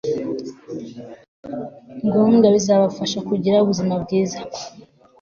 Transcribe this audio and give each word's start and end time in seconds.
ngombwa 2.05 2.47
bizabafasha 2.55 3.19
kugira 3.29 3.61
ubuzima 3.63 3.93
bwiza 4.03 4.39